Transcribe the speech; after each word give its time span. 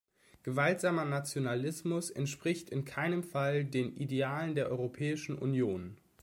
Gewaltsamer 0.41 1.05
Nationalismus 1.05 2.09
entspricht 2.09 2.71
in 2.71 2.85
keinem 2.85 3.21
Fall 3.21 3.63
den 3.63 3.93
Idealen 3.95 4.55
der 4.55 4.71
Europäischen 4.71 5.37
Union. 5.37 5.95